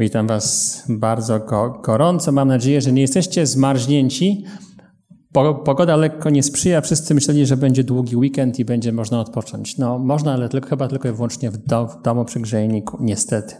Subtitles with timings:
[0.00, 1.40] Witam Was bardzo
[1.82, 2.32] gorąco.
[2.32, 4.44] Mam nadzieję, że nie jesteście zmarznięci.
[5.64, 6.80] Pogoda lekko nie sprzyja.
[6.80, 9.78] Wszyscy myśleli, że będzie długi weekend i będzie można odpocząć.
[9.78, 13.54] No, można, ale tylko, chyba tylko i wyłącznie w, do, w domu przy grzejniku, niestety.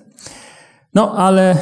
[0.94, 1.56] No, ale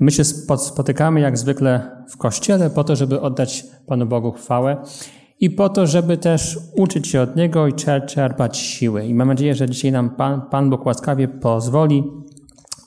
[0.00, 4.76] my się spotykamy jak zwykle w kościele po to, żeby oddać Panu Bogu chwałę
[5.40, 7.72] i po to, żeby też uczyć się od Niego i
[8.06, 9.06] czerpać siły.
[9.06, 12.04] I mam nadzieję, że dzisiaj nam Pan, Pan Bóg łaskawie pozwoli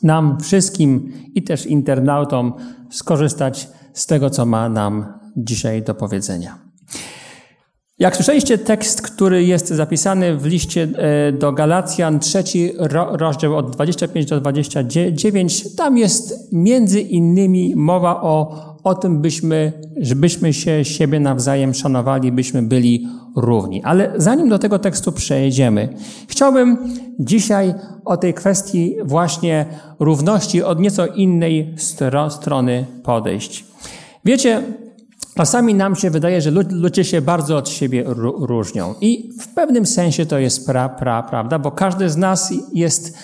[0.03, 2.53] nam wszystkim i też internautom
[2.89, 5.05] skorzystać z tego, co ma nam
[5.37, 6.57] dzisiaj do powiedzenia.
[7.99, 12.71] Jak słyszeliście, tekst, który jest zapisany w liście e, do Galacjan, trzeci
[13.11, 20.53] rozdział od 25 do 29, tam jest między innymi mowa o, o tym, byśmy, żebyśmy
[20.53, 23.83] się siebie nawzajem szanowali, byśmy byli równi.
[23.83, 25.89] Ale zanim do tego tekstu przejdziemy,
[26.27, 26.77] chciałbym
[27.19, 27.73] dzisiaj
[28.05, 29.65] o tej kwestii właśnie
[29.99, 31.75] równości od nieco innej
[32.29, 33.65] strony podejść.
[34.25, 34.63] Wiecie,
[35.35, 38.03] Czasami nam się wydaje, że ludzie się bardzo od siebie
[38.37, 38.95] różnią.
[39.01, 43.17] I w pewnym sensie to jest pra, pra, prawda, bo każdy z nas jest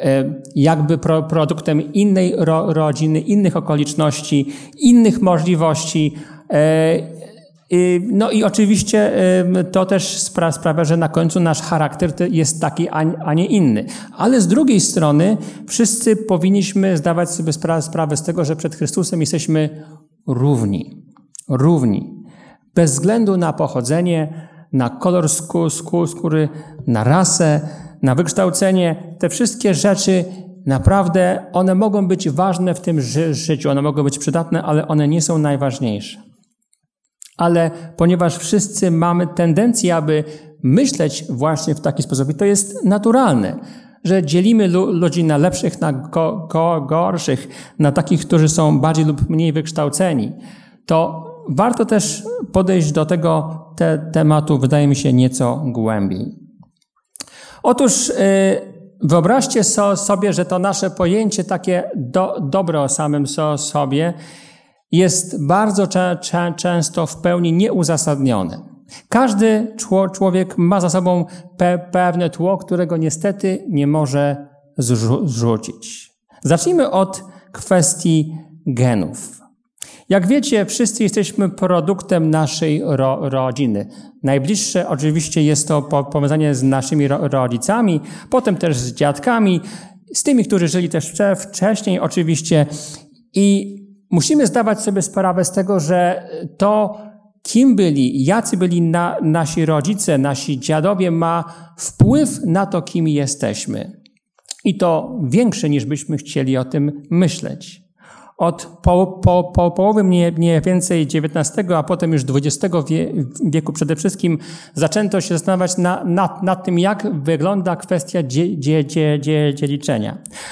[0.00, 6.14] e, jakby pro, produktem innej ro, rodziny, innych okoliczności, innych możliwości.
[6.50, 7.14] E,
[8.02, 9.12] no i oczywiście
[9.72, 12.88] to też sprawia, że na końcu nasz charakter jest taki,
[13.24, 13.84] a nie inny.
[14.16, 15.36] Ale z drugiej strony
[15.68, 19.84] wszyscy powinniśmy zdawać sobie sprawę z tego, że przed Chrystusem jesteśmy
[20.26, 21.03] równi
[21.48, 22.24] równi,
[22.74, 26.48] bez względu na pochodzenie, na kolor skóry,
[26.86, 27.68] na rasę,
[28.02, 29.16] na wykształcenie.
[29.18, 30.24] Te wszystkie rzeczy
[30.66, 35.08] naprawdę, one mogą być ważne w tym ży życiu, one mogą być przydatne, ale one
[35.08, 36.22] nie są najważniejsze.
[37.36, 40.24] Ale ponieważ wszyscy mamy tendencję, aby
[40.62, 43.58] myśleć właśnie w taki sposób, i to jest naturalne,
[44.04, 49.30] że dzielimy ludzi na lepszych, na go, go, gorszych, na takich, którzy są bardziej lub
[49.30, 50.32] mniej wykształceni,
[50.86, 56.38] to warto też podejść do tego te, tematu, wydaje mi się, nieco głębiej.
[57.62, 58.14] Otóż yy,
[59.02, 64.14] wyobraźcie so, sobie, że to nasze pojęcie takie do, dobre o samym so, sobie
[64.92, 65.86] jest bardzo
[66.56, 68.58] często w pełni nieuzasadnione.
[69.08, 69.76] Każdy
[70.14, 71.24] człowiek ma za sobą
[71.56, 74.48] pe, pewne tło, którego niestety nie może
[75.24, 76.10] zrzucić.
[76.42, 79.43] Zacznijmy od kwestii genów.
[80.08, 83.86] Jak wiecie, wszyscy jesteśmy produktem naszej ro rodziny.
[84.22, 88.00] Najbliższe oczywiście jest to po powiązanie z naszymi ro rodzicami,
[88.30, 89.60] potem też z dziadkami,
[90.14, 92.66] z tymi, którzy żyli też wcześniej oczywiście.
[93.34, 93.76] I
[94.10, 96.28] musimy zdawać sobie sprawę z tego, że
[96.58, 96.98] to,
[97.42, 101.44] kim byli, jacy byli na, nasi rodzice, nasi dziadowie, ma
[101.78, 104.00] wpływ na to, kim jesteśmy.
[104.64, 107.83] I to większe niż byśmy chcieli o tym myśleć
[108.36, 112.74] od po, po, po połowy mniej, mniej więcej XIX, a potem już XX
[113.44, 114.38] wieku przede wszystkim
[114.74, 118.46] zaczęto się zastanawiać na, nad, nad tym, jak wygląda kwestia dzie.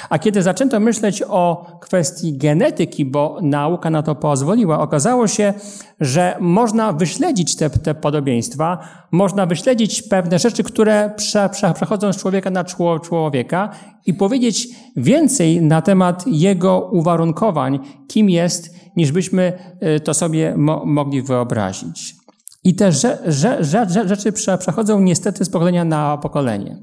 [0.09, 5.53] A kiedy zaczęto myśleć o kwestii genetyki, bo nauka na to pozwoliła, okazało się,
[5.99, 8.77] że można wyśledzić te, te podobieństwa,
[9.11, 13.69] można wyśledzić pewne rzeczy, które prze, prze, przechodzą z człowieka na człowieka
[14.05, 17.72] i powiedzieć więcej na temat jego uwarunkowań,
[18.07, 19.53] kim jest, niż byśmy
[19.97, 22.15] y, to sobie mo mogli wyobrazić.
[22.63, 26.77] I te rze rze rze rzeczy przechodzą niestety z pokolenia na pokolenie.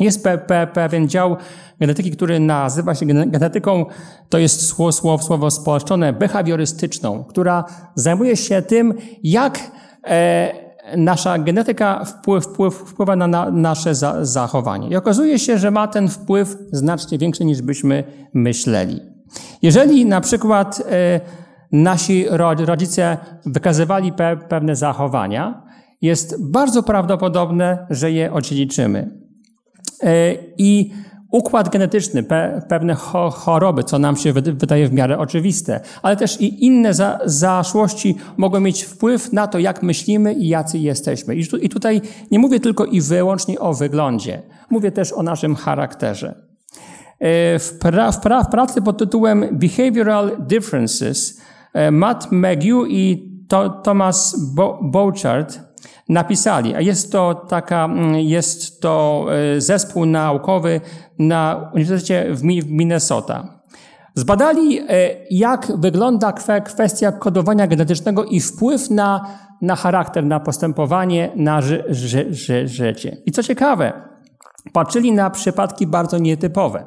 [0.00, 1.36] Jest pe pe pewien dział
[1.80, 3.86] genetyki, który nazywa się genetyką,
[4.28, 7.64] to jest słowo, słowo, słowo spolszczone, behawiorystyczną, która
[7.94, 9.70] zajmuje się tym, jak
[10.06, 10.66] e,
[10.96, 14.88] nasza genetyka wpływ, wpływ, wpływa na, na nasze za, zachowanie.
[14.88, 18.04] I okazuje się, że ma ten wpływ znacznie większy niż byśmy
[18.34, 19.15] myśleli.
[19.62, 21.20] Jeżeli na przykład e,
[21.72, 22.26] nasi
[22.58, 23.16] rodzice
[23.46, 25.62] wykazywali pe, pewne zachowania,
[26.02, 29.10] jest bardzo prawdopodobne, że je odziedziczymy.
[30.02, 30.92] E, I
[31.32, 32.94] układ genetyczny, pe, pewne
[33.32, 38.60] choroby, co nam się wydaje w miarę oczywiste, ale też i inne za, zaszłości mogą
[38.60, 41.36] mieć wpływ na to, jak myślimy i jacy jesteśmy.
[41.62, 42.00] I tutaj
[42.30, 46.45] nie mówię tylko i wyłącznie o wyglądzie, mówię też o naszym charakterze.
[47.20, 51.40] E, w, pra, w, pra, w pracy pod tytułem Behavioral Differences
[51.72, 54.36] e, Matt McGew i to, Thomas
[54.82, 55.60] Bouchard
[56.08, 59.26] napisali, a jest to taka, mm, jest to
[59.56, 60.80] e, zespół naukowy
[61.18, 63.56] na Uniwersytecie w Minnesota.
[64.14, 64.80] Zbadali,
[65.30, 66.32] jak wygląda
[66.64, 69.26] kwestia kodowania genetycznego i wpływ na,
[69.62, 73.16] na charakter, na postępowanie, na ży, ży, ży, życie.
[73.26, 73.92] I co ciekawe,
[74.72, 76.84] patrzyli na przypadki bardzo nietypowe,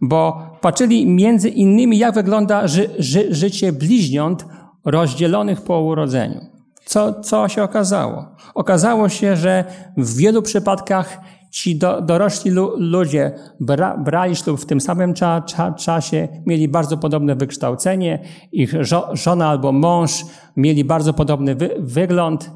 [0.00, 4.46] bo patrzyli między innymi, jak wygląda ży, ży, życie bliźniąt
[4.84, 6.40] rozdzielonych po urodzeniu.
[6.84, 8.26] Co, co się okazało?
[8.54, 9.64] Okazało się, że
[9.96, 11.20] w wielu przypadkach
[11.50, 16.68] ci do, dorośli lu, ludzie bra, brali ślub w tym samym cza, cza, czasie, mieli
[16.68, 18.18] bardzo podobne wykształcenie,
[18.52, 20.24] ich żo, żona albo mąż
[20.56, 22.50] mieli bardzo podobny wy, wygląd.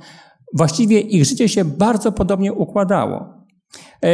[0.55, 3.36] Właściwie ich życie się bardzo podobnie układało.
[4.05, 4.09] E,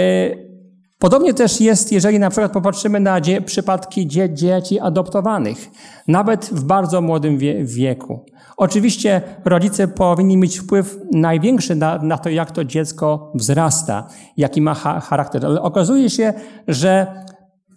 [0.98, 5.70] podobnie też jest, jeżeli na przykład popatrzymy na dzie, przypadki dzie, dzieci adoptowanych,
[6.08, 8.24] nawet w bardzo młodym wie, wieku.
[8.56, 14.74] Oczywiście rodzice powinni mieć wpływ największy na, na to, jak to dziecko wzrasta, jaki ma
[14.74, 15.46] ha charakter.
[15.46, 16.32] Ale okazuje się,
[16.68, 17.06] że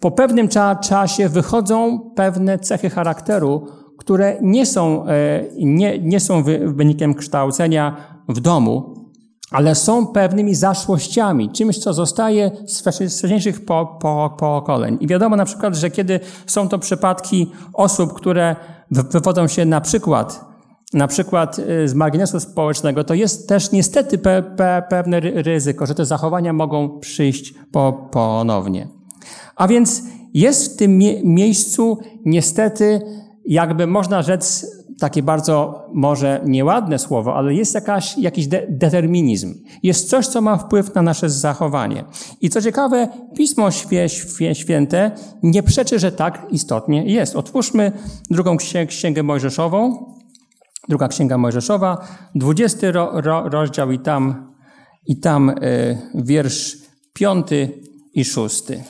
[0.00, 3.66] po pewnym cza czasie wychodzą pewne cechy charakteru,
[3.98, 7.96] które nie są, e, nie, nie są wynikiem kształcenia
[8.28, 8.95] w domu,
[9.50, 14.98] ale są pewnymi zaszłościami, czymś, co zostaje z wcześniejszych po, po, pokoleń.
[15.00, 18.56] I wiadomo na przykład, że kiedy są to przypadki osób, które
[18.90, 20.46] wywodzą się na przykład
[20.92, 25.94] na przykład y, z marginesu społecznego, to jest też niestety pe, pe, pewne ryzyko, że
[25.94, 28.88] te zachowania mogą przyjść po, ponownie.
[29.56, 30.02] A więc
[30.34, 33.00] jest w tym mie miejscu niestety,
[33.46, 34.66] jakby można rzec,
[35.00, 39.54] takie bardzo może nieładne słowo, ale jest jakaś, jakiś de determinizm.
[39.82, 42.04] Jest coś, co ma wpływ na nasze zachowanie.
[42.40, 45.10] I co ciekawe, Pismo Świe, Świe, Święte
[45.42, 47.36] nie przeczy, że tak istotnie jest.
[47.36, 47.92] Otwórzmy
[48.30, 48.56] drugą
[48.88, 50.06] księgę Mojżeszową,
[50.88, 51.98] Druga Księga Mojżeszowa,
[52.34, 54.52] 20 ro, ro, rozdział i tam,
[55.06, 56.76] i tam y, wiersz
[57.12, 57.82] piąty
[58.14, 58.82] i szósty.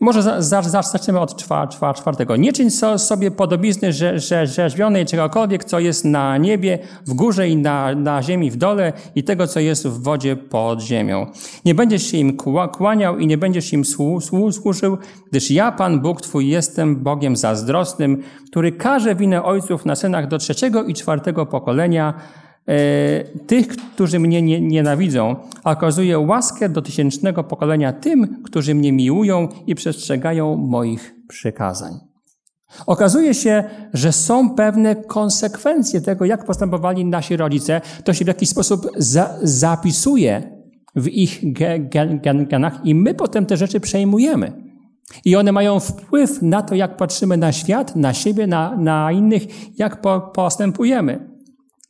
[0.00, 2.36] Może za, za, zaczniemy od czwa, czwa, czwartego.
[2.36, 7.48] Nie czyń so, sobie podobizny że, że, rzeźbionej czegokolwiek, co jest na niebie, w górze
[7.48, 11.26] i na, na ziemi w dole i tego, co jest w wodzie pod ziemią.
[11.64, 12.36] Nie będziesz się im
[12.72, 14.98] kłaniał i nie będziesz im słu, słu, służył,
[15.30, 20.38] gdyż ja, Pan Bóg Twój, jestem Bogiem zazdrosnym, który każe winę ojców na synach do
[20.38, 22.14] trzeciego i czwartego pokolenia,
[23.46, 29.48] tych, którzy mnie nie, nienawidzą, a okazuje łaskę do tysięcznego pokolenia tym, którzy mnie miłują
[29.66, 31.92] i przestrzegają moich przykazań.
[32.86, 37.80] Okazuje się, że są pewne konsekwencje tego, jak postępowali nasi rodzice.
[38.04, 40.58] To się w jakiś sposób za, zapisuje
[40.96, 44.52] w ich gen, gen, genach i my potem te rzeczy przejmujemy.
[45.24, 49.42] I one mają wpływ na to, jak patrzymy na świat, na siebie, na, na innych,
[49.78, 51.37] jak po, postępujemy.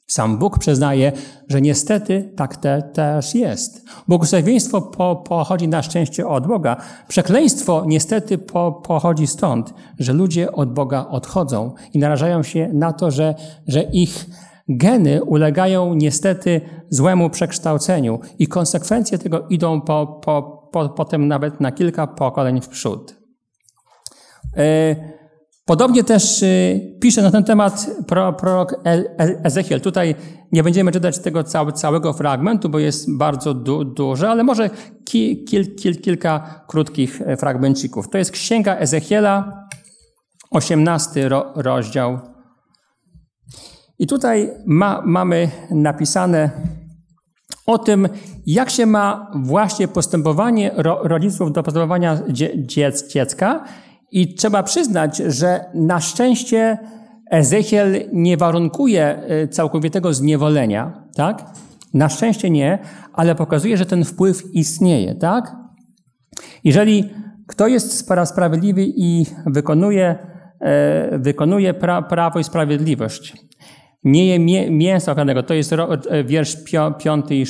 [0.09, 1.13] Sam Bóg przyznaje,
[1.49, 3.85] że niestety tak te, też jest.
[4.09, 6.77] Błogosławieństwo po, pochodzi na szczęście od Boga.
[7.09, 13.11] Przekleństwo niestety po, pochodzi stąd, że ludzie od Boga odchodzą i narażają się na to,
[13.11, 13.35] że,
[13.67, 14.27] że ich
[14.69, 21.73] geny ulegają niestety złemu przekształceniu i konsekwencje tego idą po, po, po, potem nawet na
[21.73, 23.17] kilka pokoleń w przód.
[24.57, 25.18] Yy,
[25.69, 27.91] Podobnie też y, pisze na ten temat
[28.39, 28.75] prorok
[29.45, 29.81] Ezechiel.
[29.81, 30.15] Tutaj
[30.53, 31.45] nie będziemy czytać tego
[31.75, 34.71] całego fragmentu, bo jest bardzo du duży, ale może
[35.05, 38.11] ki kil kil kilka krótkich e, fragmencików.
[38.11, 39.67] To jest Księga Ezechiela,
[40.51, 42.19] 18 ro rozdział.
[43.99, 46.51] I tutaj ma, mamy napisane
[47.67, 48.09] o tym,
[48.47, 52.67] jak się ma właśnie postępowanie ro rodziców do postępowania dzie
[53.09, 53.65] dziecka
[54.13, 56.79] i trzeba przyznać, że na szczęście
[57.31, 61.45] Ezechiel nie warunkuje y, całkowitego zniewolenia, tak?
[61.95, 62.79] Na szczęście nie,
[63.13, 65.57] ale pokazuje, że ten wpływ istnieje, tak?
[66.65, 67.11] Jeżeli
[67.49, 70.17] kto jest sprawiedliwy i wykonuje,
[70.61, 73.37] e, wykonuje pra, prawo i sprawiedliwość,
[74.05, 74.39] nie je
[74.71, 76.57] mięsa okanego, to jest e, wiersz
[76.99, 77.47] piąty i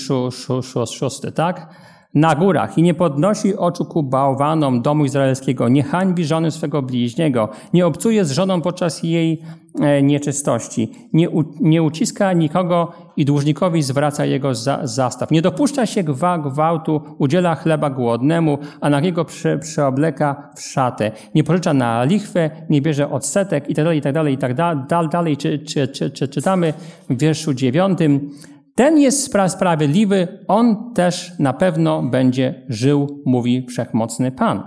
[0.87, 1.75] szósty, tak?
[2.15, 7.49] Na górach i nie podnosi oczu ku bałwanom domu izraelskiego, nie hańbi żony swego bliźniego,
[7.73, 9.43] nie obcuje z żoną podczas jej
[9.81, 15.31] e, nieczystości, nie, u, nie uciska nikogo i dłużnikowi zwraca jego za, zastaw.
[15.31, 21.13] Nie dopuszcza się gwa, gwałtu, udziela chleba głodnemu, a nagiego przy, przyobleka w szatę.
[21.35, 24.87] Nie pożycza na lichwę, nie bierze odsetek itd., itd., itd.
[25.11, 26.75] Dalej czy, czy, czy, czy, czytamy
[27.11, 28.31] w wierszu dziewiątym.
[28.79, 34.63] Ten jest sprawiedliwy, on też na pewno będzie żył, mówi wszechmocny Pan.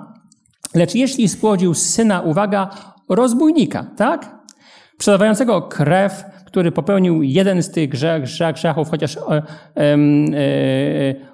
[0.75, 2.69] Lecz jeśli spłodził syna, uwaga,
[3.09, 4.35] rozbójnika, tak?
[4.97, 9.21] Przelewającego krew, który popełnił jeden z tych grzech, grzechów, chociaż e,
[9.77, 9.93] e,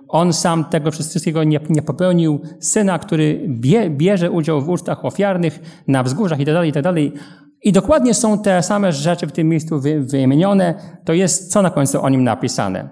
[0.08, 5.84] on sam tego wszystkiego nie, nie popełnił, syna, który bie, bierze udział w ucztach ofiarnych
[5.88, 9.82] na wzgórzach itd., tak itd., tak i dokładnie są te same rzeczy w tym miejscu
[10.00, 10.74] wymienione.
[11.06, 12.90] To jest co na końcu o nim napisane.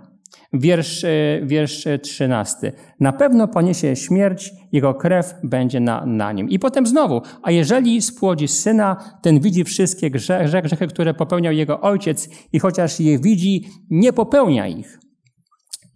[0.54, 1.10] Wiersz, e,
[1.44, 2.72] wiersz 13.
[3.00, 6.50] Na pewno poniesie śmierć, jego krew będzie na, na nim.
[6.50, 11.82] I potem znowu, a jeżeli spłodzi syna, ten widzi wszystkie grzechy, grzechy, które popełniał jego
[11.82, 15.00] ojciec i chociaż je widzi, nie popełnia ich.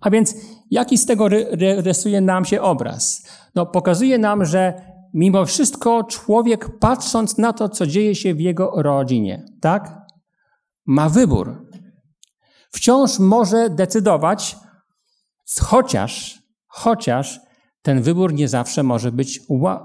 [0.01, 0.35] A więc
[0.71, 1.29] jaki z tego
[1.77, 3.27] rysuje nam się obraz?
[3.55, 4.73] No, pokazuje nam, że
[5.13, 9.97] mimo wszystko człowiek, patrząc na to, co dzieje się w jego rodzinie, tak,
[10.85, 11.65] ma wybór.
[12.71, 14.57] Wciąż może decydować,
[15.61, 17.39] chociaż, chociaż
[17.81, 19.39] ten wybór nie zawsze może być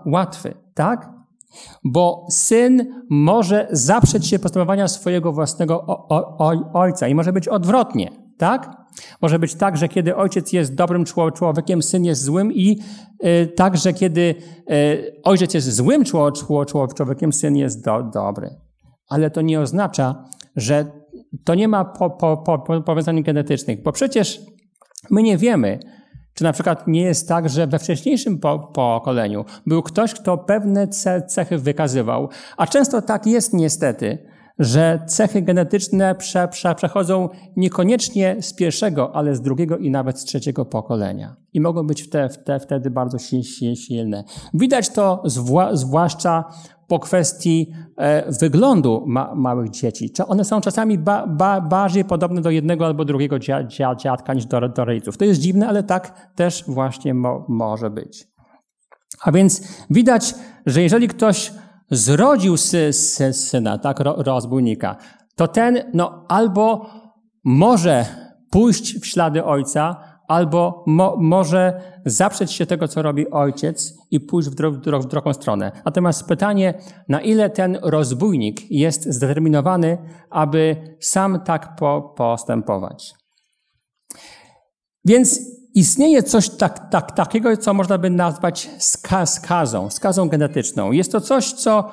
[0.06, 1.10] łatwy, tak?
[1.84, 5.86] Bo syn może zaprzeć się postępowania swojego własnego
[6.72, 8.84] ojca i może być odwrotnie, tak?
[9.22, 12.80] Może być tak, że kiedy ojciec jest dobrym człowiekiem, syn jest złym i
[13.24, 14.34] y, tak, że kiedy
[14.70, 16.04] y, ojciec jest złym
[16.94, 18.50] człowiekiem, syn jest do, dobry.
[19.08, 20.24] Ale to nie oznacza,
[20.56, 20.86] że
[21.44, 24.40] to nie ma po, po, po, powiązań genetycznych, bo przecież
[25.10, 25.78] my nie wiemy,
[26.34, 30.88] czy na przykład nie jest tak, że we wcześniejszym po, pokoleniu był ktoś, kto pewne
[31.28, 38.54] cechy wykazywał, a często tak jest niestety, że cechy genetyczne prze, prze, przechodzą niekoniecznie z
[38.54, 41.36] pierwszego, ale z drugiego i nawet z trzeciego pokolenia.
[41.52, 43.18] I mogą być te, te, wtedy bardzo
[43.74, 44.24] silne.
[44.54, 46.44] Widać to zwła, zwłaszcza
[46.88, 50.10] po kwestii e, wyglądu ma, małych dzieci.
[50.26, 53.38] One są czasami ba, ba, bardziej podobne do jednego albo drugiego
[53.98, 55.16] dziadka niż do, do rodziców.
[55.16, 58.26] To jest dziwne, ale tak też właśnie mo, może być.
[59.22, 60.34] A więc widać,
[60.66, 61.52] że jeżeli ktoś
[61.96, 64.96] zrodził sy, sy, syna, tak, rozbójnika,
[65.36, 66.86] to ten no, albo
[67.44, 68.06] może
[68.50, 69.96] pójść w ślady ojca,
[70.28, 75.32] albo mo, może zaprzeć się tego, co robi ojciec i pójść w, dro, w drugą
[75.32, 75.72] stronę.
[75.84, 76.74] Natomiast pytanie,
[77.08, 79.98] na ile ten rozbójnik jest zdeterminowany,
[80.30, 83.14] aby sam tak po, postępować.
[85.04, 85.40] Więc
[85.74, 88.70] Istnieje coś tak, tak, takiego, co można by nazwać
[89.18, 90.92] skazą, skazą genetyczną.
[90.92, 91.90] Jest to coś, co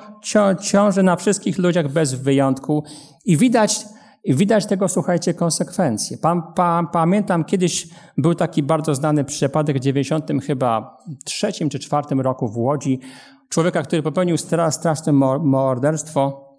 [0.60, 2.84] ciąży na wszystkich ludziach bez wyjątku
[3.24, 3.84] i widać,
[4.24, 6.18] widać tego, słuchajcie, konsekwencje.
[6.18, 12.20] Pa, pa, pamiętam, kiedyś był taki bardzo znany przypadek w 90 chyba trzecim czy czwartym
[12.20, 13.00] roku w Łodzi,
[13.48, 16.52] człowieka, który popełnił straszne morderstwo,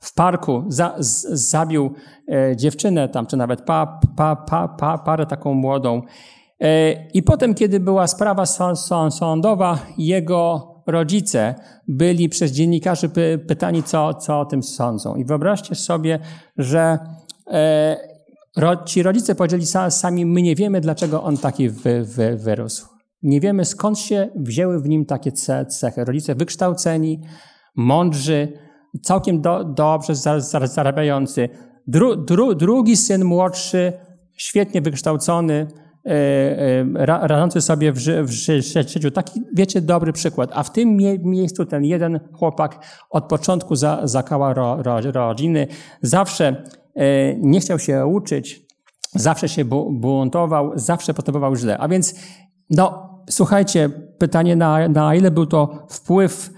[0.00, 1.94] w parku za, z, zabił
[2.28, 6.02] e, dziewczynę tam, czy nawet pa, pa, pa, pa, parę taką młodą
[7.14, 8.46] I potem, kiedy była sprawa
[9.10, 11.54] sądowa, jego rodzice
[11.88, 13.10] byli przez dziennikarzy
[13.46, 15.16] pytani, co, co o tym sądzą.
[15.16, 16.18] I wyobraźcie sobie,
[16.56, 16.98] że
[17.46, 17.96] e,
[18.86, 22.86] ci rodzice powiedzieli sami, my nie wiemy, dlaczego on taki wy, wy, wyrósł.
[23.22, 25.32] Nie wiemy, skąd się wzięły w nim takie
[25.68, 26.04] cechy.
[26.04, 27.20] Rodzice wykształceni,
[27.76, 28.52] mądrzy,
[29.02, 30.14] całkiem do, dobrze
[30.64, 31.48] zarabiający.
[31.86, 33.92] Dru, dru, drugi syn młodszy,
[34.36, 35.87] świetnie wykształcony, E, e,
[36.94, 39.10] radzący sobie w, ży, w życiu.
[39.10, 40.50] Taki, wiecie, dobry przykład.
[40.52, 45.66] A w tym mie miejscu ten jeden chłopak od początku za, zakała ro, ro, rodziny,
[46.02, 48.66] zawsze e, nie chciał się uczyć,
[49.14, 51.78] zawsze się buntował, zawsze postępował źle.
[51.78, 52.14] A więc,
[52.70, 56.50] no, słuchajcie, pytanie, na, na ile był to wpływ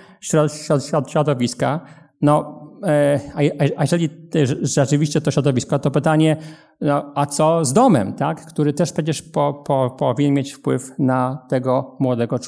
[1.06, 1.80] środowiska,
[2.20, 3.20] no, E,
[3.76, 4.08] a jeżeli
[4.62, 6.36] rzeczywiście to środowisko, to pytanie,
[6.80, 8.46] no, a co z domem, tak?
[8.46, 12.38] który też przecież po, po, powinien mieć wpływ na tego młodego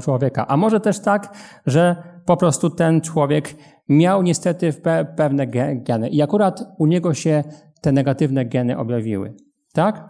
[0.00, 0.46] człowieka.
[0.48, 1.36] A może też tak,
[1.66, 3.54] że po prostu ten człowiek
[3.88, 4.72] miał niestety
[5.16, 7.44] pewne geny i akurat u niego się
[7.80, 9.34] te negatywne geny objawiły.
[9.72, 10.08] Tak?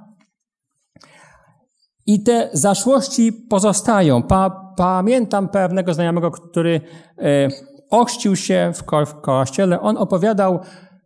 [2.06, 4.22] I te zaszłości pozostają.
[4.22, 6.80] Pa, pamiętam pewnego znajomego, który
[7.18, 7.48] e,
[8.00, 10.60] ochrzcił się w, ko kościele, on opowiadał,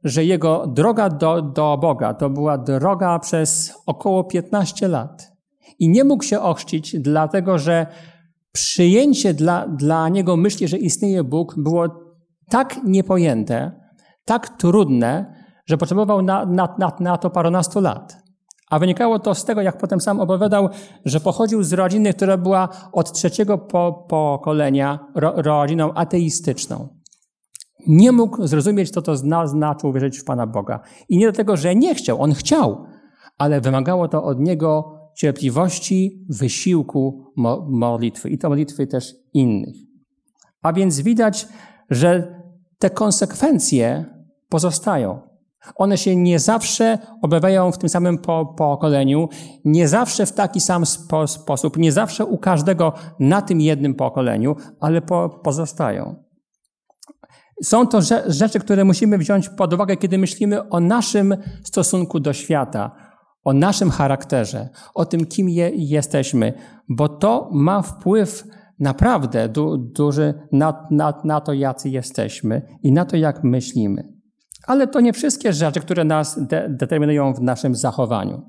[0.05, 5.33] że jego droga do, do Boga to była droga przez około 15 lat.
[5.79, 7.87] I nie mógł się ochrzcić, dlatego że
[8.53, 11.85] przyjęcie dla, dla niego myśli, że istnieje Bóg, było
[12.49, 13.73] tak niepojęte,
[14.25, 15.35] tak trudne,
[15.67, 18.28] że potrzebował na, na, na, na to parunastu lat.
[18.71, 20.69] A wynikało to z tego, jak potem sam opowiadał,
[21.05, 26.89] że pochodził z rodziny, która była od trzeciego po, pokolenia ro, rodziną ateistyczną.
[27.87, 30.81] Nie mógł zrozumieć, co to zna, znaczy uwierzyć w Pana Boga.
[31.09, 32.85] I nie dlatego, że nie chciał, on chciał,
[33.39, 39.75] ale wymagało to od niego cierpliwości, wysiłku, mo, modlitwy i to modlitwy też innych.
[40.63, 41.49] A więc widać,
[41.91, 42.41] że
[42.79, 44.05] te konsekwencje
[44.49, 45.21] pozostają.
[45.77, 49.29] One się nie zawsze objawiają w tym samym po, pokoleniu,
[49.65, 54.57] nie zawsze w taki sam spo, sposób, nie zawsze u każdego na tym jednym pokoleniu,
[54.81, 56.25] ale po, pozostają.
[57.63, 62.97] Są to rzeczy, które musimy wziąć pod uwagę, kiedy myślimy o naszym stosunku do świata,
[63.45, 66.53] o naszym charakterze, o tym, kim je, jesteśmy,
[66.89, 68.45] bo to ma wpływ
[68.79, 74.18] naprawdę du, duży na, na, na to, jacy jesteśmy i na to, jak myślimy.
[74.69, 78.43] Ale to nie wszystkie rzeczy, które nas de, determinują w naszym zachowaniu.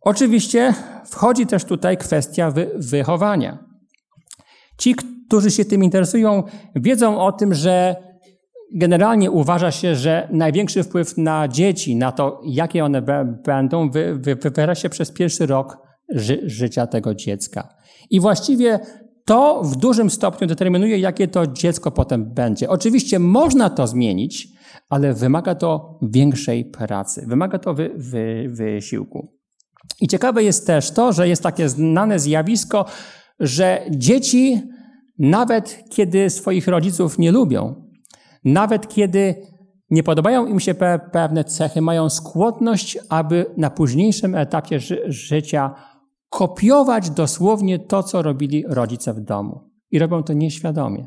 [0.00, 0.74] Oczywiście
[1.06, 3.58] wchodzi też tutaj kwestia wy, wychowania.
[4.78, 4.94] Ci,
[5.26, 6.42] którzy się tym interesują,
[6.76, 7.96] wiedzą o tym, że
[8.74, 13.02] generalnie uważa się, że największy wpływ na dzieci, na to, jakie one
[13.44, 15.78] będą, wy, wy, wywiera się przez pierwszy rok
[16.14, 17.74] ży, życia tego dziecka.
[18.10, 18.80] I właściwie
[19.24, 22.68] to w dużym stopniu determinuje, jakie to dziecko potem będzie.
[22.68, 24.48] Oczywiście można to zmienić,
[24.92, 29.28] ale wymaga to większej pracy, wymaga to wy, wy, wysiłku.
[30.00, 32.84] I ciekawe jest też to, że jest takie znane zjawisko,
[33.40, 34.62] że dzieci,
[35.18, 37.88] nawet kiedy swoich rodziców nie lubią,
[38.44, 39.34] nawet kiedy
[39.90, 45.74] nie podobają im się pe pewne cechy, mają skłonność, aby na późniejszym etapie ży życia
[46.28, 49.70] kopiować dosłownie to, co robili rodzice w domu.
[49.90, 51.06] I robią to nieświadomie.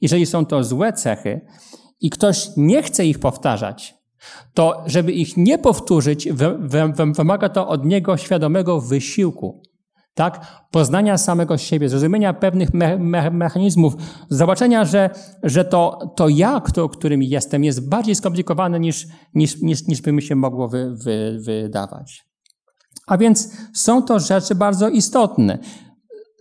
[0.00, 1.40] Jeżeli są to złe cechy
[2.00, 3.94] i ktoś nie chce ich powtarzać,
[4.54, 6.28] to żeby ich nie powtórzyć,
[7.16, 9.62] wymaga to od niego świadomego wysiłku
[10.14, 10.46] tak?
[10.70, 13.94] Poznania samego siebie, zrozumienia pewnych me me mechanizmów,
[14.30, 15.10] zobaczenia, że,
[15.42, 20.12] że to, to ja, kto, którym jestem, jest bardziej skomplikowane niż, niż, niż, niż by
[20.12, 22.24] mi się mogło wy, wy, wydawać.
[23.06, 25.58] A więc są to rzeczy bardzo istotne.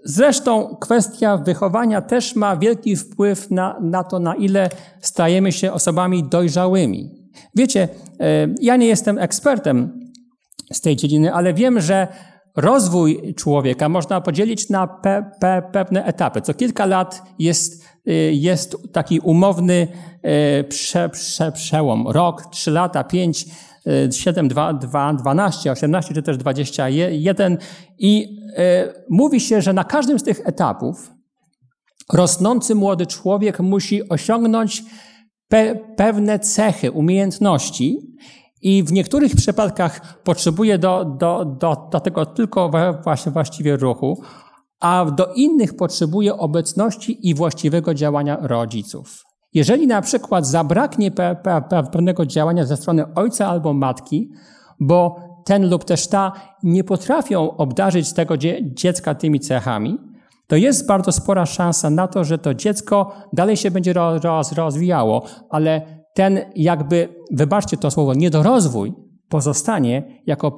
[0.05, 4.69] Zresztą kwestia wychowania też ma wielki wpływ na, na to, na ile
[5.01, 7.09] stajemy się osobami dojrzałymi.
[7.55, 10.03] Wiecie, e, ja nie jestem ekspertem
[10.73, 12.07] z tej dziedziny, ale wiem, że
[12.55, 16.41] rozwój człowieka można podzielić na pe, pe, pewne etapy.
[16.41, 19.87] Co kilka lat jest, y, jest taki umowny
[20.59, 22.07] y, prze, prze, przełom.
[22.07, 23.45] Rok, trzy lata, pięć,
[23.87, 27.57] y, siedem, dwa, dwa, dwanaście, osiemnaście, czy też dwadzieścia jeden.
[27.97, 28.43] I
[29.09, 31.11] mówi się, że na każdym z tych etapów
[32.13, 34.83] rosnący młody człowiek musi osiągnąć
[35.47, 37.99] pe, pewne cechy, umiejętności
[38.61, 42.71] i w niektórych przypadkach potrzebuje do, do, do, do tego tylko
[43.03, 44.23] właśnie właściwie ruchu,
[44.79, 49.23] a do innych potrzebuje obecności i właściwego działania rodziców.
[49.53, 54.31] Jeżeli na przykład zabraknie pe, pe, pewnego działania ze strony ojca albo matki,
[54.79, 56.31] bo ten lub też ta
[56.63, 59.97] nie potrafią obdarzyć tego dziecka tymi cechami,
[60.47, 65.23] to jest bardzo spora szansa na to, że to dziecko dalej się będzie roz, rozwijało,
[65.49, 65.81] ale
[66.13, 68.93] ten jakby, wybaczcie to słowo, niedorozwój
[69.29, 70.51] pozostanie jako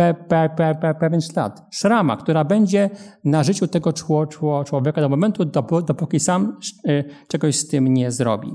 [0.00, 2.90] pe, pe, pe, pe, pe, pewien ślad, szrama, która będzie
[3.24, 6.56] na życiu tego czło, czło, człowieka do momentu, dopóki sam
[6.88, 8.54] y, czegoś z tym nie zrobi.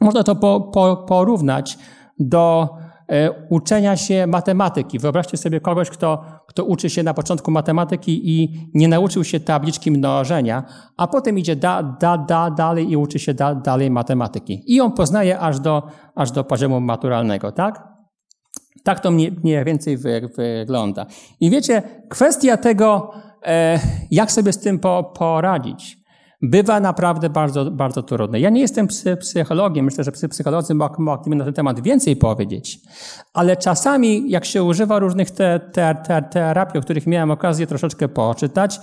[0.00, 1.78] Można to po, po, porównać
[2.18, 2.68] do
[3.10, 4.98] E, uczenia się matematyki.
[4.98, 9.90] Wyobraźcie sobie kogoś, kto, kto uczy się na początku matematyki i nie nauczył się tabliczki
[9.90, 10.64] mnożenia,
[10.96, 14.62] a potem idzie da, da, da, dalej i uczy się da, dalej matematyki.
[14.66, 15.82] I on poznaje aż do,
[16.14, 17.89] aż do poziomu maturalnego, tak?
[18.82, 19.98] Tak to mniej więcej
[20.36, 21.06] wygląda.
[21.40, 23.12] I wiecie, kwestia tego,
[23.46, 24.78] e, jak sobie z tym
[25.14, 26.00] poradzić,
[26.42, 28.40] bywa naprawdę bardzo, bardzo trudne.
[28.40, 28.88] Ja nie jestem
[29.20, 32.80] psychologiem, myślę, że psycholodzy mogliby na ten temat więcej powiedzieć,
[33.32, 38.08] ale czasami, jak się używa różnych te, te, te, terapii, o których miałem okazję troszeczkę
[38.08, 38.80] poczytać,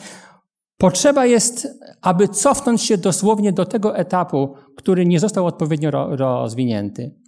[0.78, 1.68] potrzeba jest,
[2.02, 7.27] aby cofnąć się dosłownie do tego etapu, który nie został odpowiednio rozwinięty.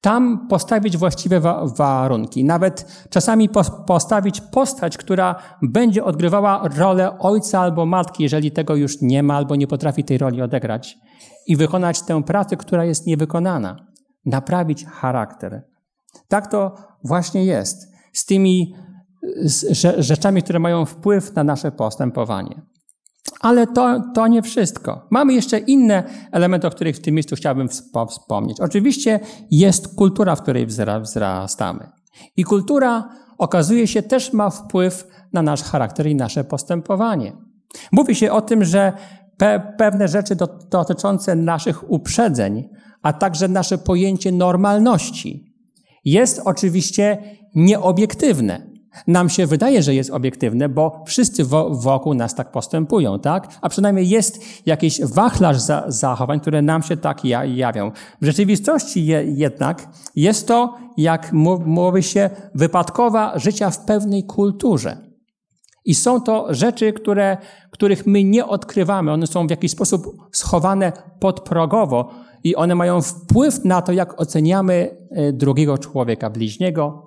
[0.00, 2.44] Tam postawić właściwe wa warunki.
[2.44, 9.00] Nawet czasami po postawić postać, która będzie odgrywała rolę ojca albo matki, jeżeli tego już
[9.00, 10.98] nie ma albo nie potrafi tej roli odegrać.
[11.46, 13.86] I wykonać tę pracę, która jest niewykonana.
[14.24, 15.62] Naprawić charakter.
[16.28, 18.74] Tak to właśnie jest z tymi
[19.98, 22.62] rzeczami, które mają wpływ na nasze postępowanie.
[23.40, 25.06] Ale to, to nie wszystko.
[25.10, 27.68] Mamy jeszcze inne elementy, o których w tym miejscu chciałbym
[28.08, 28.60] wspomnieć.
[28.60, 31.88] Oczywiście jest kultura, w której wzrastamy.
[32.36, 33.08] I kultura
[33.38, 37.32] okazuje się też ma wpływ na nasz charakter i nasze postępowanie.
[37.92, 38.92] Mówi się o tym, że
[39.36, 42.68] pe pewne rzeczy do, dotyczące naszych uprzedzeń,
[43.02, 45.54] a także nasze pojęcie normalności
[46.04, 47.22] jest oczywiście
[47.54, 48.75] nieobiektywne.
[49.06, 53.48] Nam się wydaje, że jest obiektywne, bo wszyscy wokół nas tak postępują, tak?
[53.60, 57.90] A przynajmniej jest jakiś wachlarz za zachowań, które nam się tak jawią.
[58.20, 61.32] W rzeczywistości je jednak jest to, jak
[61.66, 65.06] mówi się, wypadkowa życia w pewnej kulturze.
[65.84, 67.36] I są to rzeczy, które,
[67.70, 69.12] których my nie odkrywamy.
[69.12, 72.10] One są w jakiś sposób schowane podprogowo
[72.44, 77.05] i one mają wpływ na to, jak oceniamy e, drugiego człowieka, bliźniego,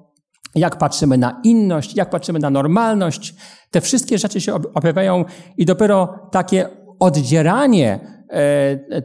[0.56, 3.36] jak patrzymy na inność, jak patrzymy na normalność.
[3.72, 5.26] Te wszystkie rzeczy się objawiają
[5.58, 8.19] i dopiero takie oddzieranie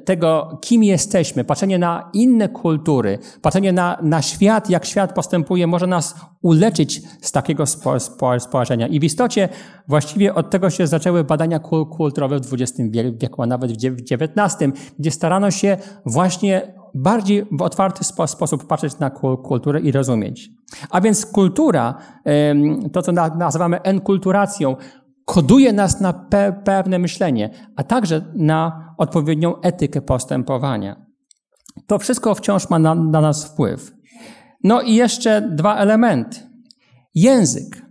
[0.04, 5.86] tego, kim jesteśmy, patrzenie na inne kultury, patrzenie na, na świat, jak świat postępuje, może
[5.86, 8.86] nas uleczyć z takiego spo, spo, spojrzenia.
[8.86, 9.48] I w istocie
[9.88, 11.58] właściwie od tego się zaczęły badania
[11.98, 18.04] kulturowe w XX wieku, a nawet w XIX, gdzie starano się właśnie bardziej w otwarty
[18.04, 19.10] sposób patrzeć na
[19.44, 20.50] kulturę i rozumieć.
[20.90, 21.94] A więc kultura,
[22.92, 24.76] to co nazywamy enkulturacją,
[25.24, 31.06] koduje nas na pe pewne myślenie, a także na odpowiednią etykę postępowania.
[31.86, 33.92] To wszystko wciąż ma na, na nas wpływ.
[34.64, 36.40] No i jeszcze dwa elementy.
[37.14, 37.84] Język.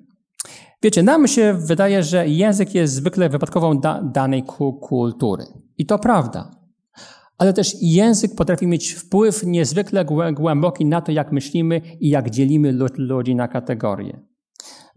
[0.83, 4.43] Wiecie, nam się wydaje, że język jest zwykle wypadkową da danej
[4.81, 5.45] kultury.
[5.77, 6.51] I to prawda.
[7.37, 12.77] Ale też język potrafi mieć wpływ niezwykle głęboki na to, jak myślimy i jak dzielimy
[12.97, 14.19] ludzi na kategorie.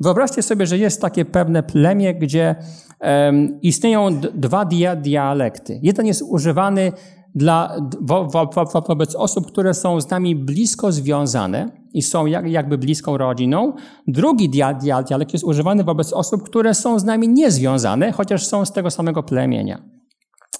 [0.00, 2.54] Wyobraźcie sobie, że jest takie pewne plemię, gdzie
[3.00, 5.80] um, istnieją dwa dia dialekty.
[5.82, 6.92] Jeden jest używany
[7.34, 12.50] dla, wo, wo, wo, wobec osób, które są z nami blisko związane i są jak,
[12.50, 13.72] jakby bliską rodziną.
[14.06, 18.64] Drugi dia, dia, dialekt jest używany wobec osób, które są z nami niezwiązane, chociaż są
[18.64, 19.82] z tego samego plemienia.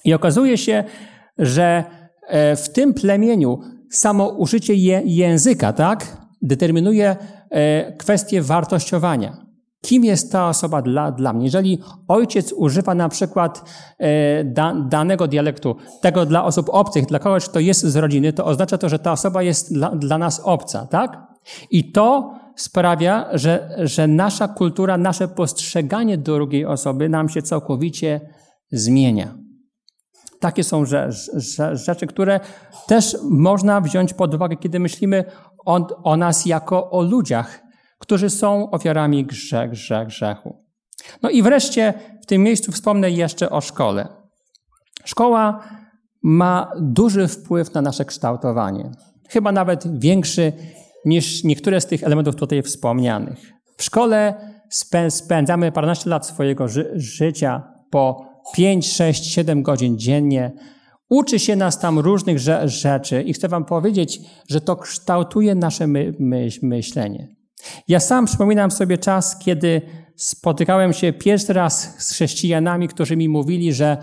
[0.04, 0.84] I okazuje się,
[1.38, 1.84] że
[2.28, 3.58] e, w tym plemieniu
[3.90, 7.16] samo użycie je, języka, tak, determinuje
[7.50, 9.46] E, kwestię wartościowania.
[9.80, 11.44] Kim jest ta osoba dla, dla mnie?
[11.44, 17.48] Jeżeli ojciec używa na przykład e, da, danego dialektu, tego dla osób obcych, dla kogoś,
[17.48, 20.86] kto jest z rodziny, to oznacza to, że ta osoba jest dla, dla nas obca,
[20.86, 21.22] tak?
[21.70, 28.20] I to sprawia, że, że nasza kultura, nasze postrzeganie drugiej osoby nam się całkowicie
[28.72, 29.34] zmienia.
[30.40, 30.84] Takie są
[31.72, 32.40] rzeczy, które
[32.86, 35.24] też można wziąć pod uwagę, kiedy myślimy
[35.66, 37.62] o, o nas jako o ludziach,
[37.98, 40.64] którzy są ofiarami grzech, grzech, grzechu.
[41.22, 44.08] No i wreszcie w tym miejscu wspomnę jeszcze o szkole.
[45.04, 45.60] Szkoła
[46.22, 48.90] ma duży wpływ na nasze kształtowanie.
[49.28, 50.52] Chyba nawet większy
[51.04, 53.52] niż niektóre z tych elementów tutaj wspomnianych.
[53.76, 54.34] W szkole
[55.08, 60.52] spędzamy paręnaście lat swojego ży życia po 5, 6, 7 godzin dziennie.
[61.08, 66.12] Uczy się nas tam różnych rzeczy i chcę Wam powiedzieć, że to kształtuje nasze my
[66.62, 67.36] myślenie.
[67.88, 69.82] Ja sam przypominam sobie czas, kiedy
[70.16, 73.96] spotykałem się pierwszy raz z chrześcijanami, którzy mi mówili, że,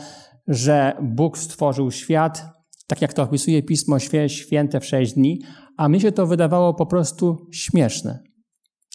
[0.48, 2.46] że Bóg stworzył świat,
[2.88, 5.42] tak jak to opisuje Pismo Święte w sześć dni,
[5.78, 8.33] a mi się to wydawało po prostu śmieszne.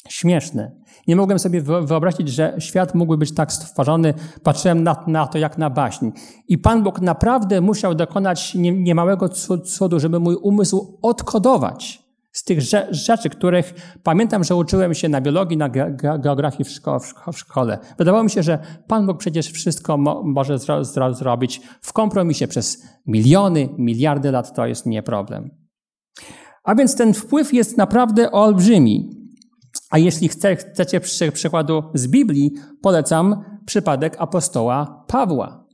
[0.08, 0.72] Śmieszne.
[1.06, 4.14] Nie mogłem sobie wyobrazić, że świat mógłby być tak stworzony.
[4.42, 6.10] Patrzyłem na, na to jak na baśń.
[6.48, 9.28] I Pan Bóg naprawdę musiał dokonać niemałego
[9.64, 15.56] cudu, żeby mój umysł odkodować z tych rzeczy, których pamiętam, że uczyłem się na biologii,
[15.56, 15.68] na
[16.18, 17.00] geografii w, szko
[17.32, 17.78] w szkole.
[17.98, 22.48] Wydawało mi się, że Pan Bóg przecież wszystko mo może zro zro zrobić w kompromisie
[22.48, 24.54] przez miliony, miliardy lat.
[24.54, 25.50] To jest nie problem.
[26.64, 29.10] A więc ten wpływ jest naprawdę olbrzymi.
[29.90, 31.00] A jeśli chce, chcecie
[31.32, 32.52] przykładu z Biblii,
[32.82, 35.68] polecam przypadek apostoła Pawła.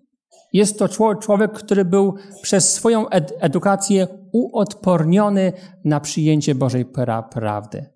[0.52, 0.88] Jest to
[1.20, 5.52] człowiek, który był przez swoją ed edukację uodporniony
[5.84, 7.86] na przyjęcie Bożej pra prawdy.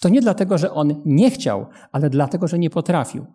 [0.00, 3.26] To nie dlatego, że on nie chciał, ale dlatego, że nie potrafił.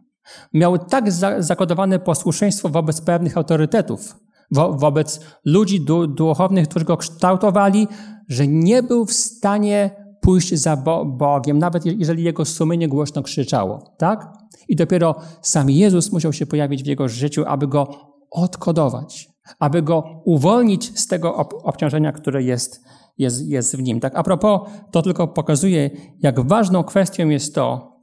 [0.54, 4.16] Miał tak za zakodowane posłuszeństwo wobec pewnych autorytetów,
[4.52, 7.88] wo wobec ludzi du duchownych, którzy go kształtowali,
[8.28, 13.96] że nie był w stanie pójść za Bo Bogiem, nawet jeżeli jego sumienie głośno krzyczało,
[13.98, 14.34] tak?
[14.68, 17.88] I dopiero sam Jezus musiał się pojawić w jego życiu, aby go
[18.32, 22.82] odkodować, aby go uwolnić z tego ob obciążenia, które jest,
[23.18, 24.00] jest, jest w nim.
[24.00, 24.62] Tak, a propos,
[24.92, 27.96] to tylko pokazuje, jak ważną kwestią jest to,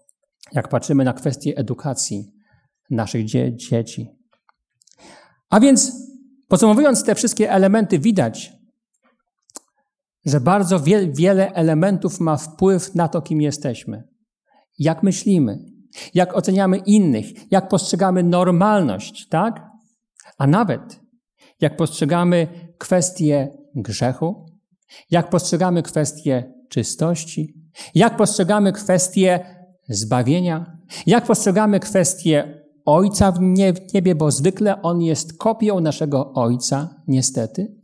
[0.53, 2.33] jak patrzymy na kwestię edukacji
[2.91, 4.09] naszych dzie dzieci.
[5.51, 5.93] A więc,
[6.49, 8.53] podsumowując te wszystkie elementy, widać,
[10.27, 14.05] że bardzo wie, wiele elementów ma wpływ na to, kim jesteśmy.
[14.79, 15.59] Jak myślimy,
[16.15, 19.67] jak oceniamy innych, jak postrzegamy normalność, tak?
[20.39, 21.01] A nawet
[21.61, 24.47] jak postrzegamy kwestie grzechu,
[25.11, 27.55] jak postrzegamy kwestie czystości,
[27.95, 29.41] jak postrzegamy kwestie
[29.89, 33.41] zbawienia, jak postrzegamy kwestie Ojca w
[33.95, 37.84] niebie, bo zwykle On jest kopią naszego Ojca, niestety.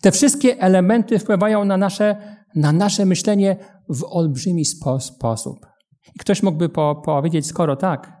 [0.00, 3.56] Te wszystkie elementy wpływają na nasze, na nasze myślenie
[3.88, 5.66] w olbrzymi spo, sposób.
[6.14, 8.12] I ktoś mógłby po, powiedzieć, skoro tak,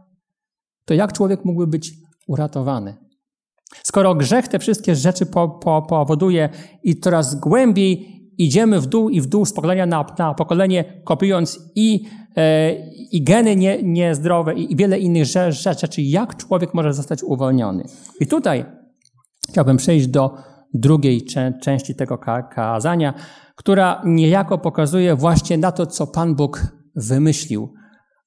[0.84, 1.92] to jak człowiek mógłby być
[2.26, 2.96] uratowany?
[3.82, 6.48] Skoro grzech te wszystkie rzeczy po, po, powoduje
[6.82, 11.58] i coraz głębiej idziemy w dół i w dół z pokolenia na, na pokolenie, kopiując
[11.74, 12.04] i,
[12.36, 12.74] e,
[13.10, 17.84] i geny nie, niezdrowe i, i wiele innych rzeczy, jak człowiek może zostać uwolniony.
[18.20, 18.64] I tutaj
[19.50, 20.36] chciałbym przejść do
[20.74, 21.26] drugiej
[21.62, 22.18] części tego
[22.54, 23.14] kazania,
[23.56, 27.74] która niejako pokazuje właśnie na to, co Pan Bóg wymyślił,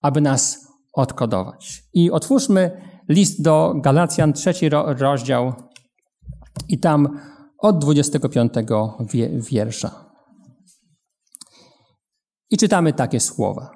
[0.01, 1.83] aby nas odkodować.
[1.93, 5.53] I otwórzmy list do Galacjan, trzeci rozdział
[6.69, 7.19] i tam
[7.57, 8.53] od 25
[9.51, 10.05] wiersza.
[12.49, 13.69] I czytamy takie słowa.